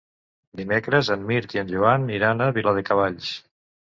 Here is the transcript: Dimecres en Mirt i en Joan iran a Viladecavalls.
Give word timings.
Dimecres 0.61 1.11
en 1.15 1.27
Mirt 1.31 1.53
i 1.57 1.61
en 1.61 1.69
Joan 1.73 2.09
iran 2.15 2.41
a 2.41 2.49
Viladecavalls. 2.57 3.31